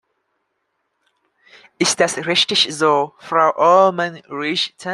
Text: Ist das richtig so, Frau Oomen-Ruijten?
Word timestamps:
Ist 1.77 1.99
das 1.99 2.17
richtig 2.25 2.75
so, 2.75 3.13
Frau 3.19 3.53
Oomen-Ruijten? 3.55 4.89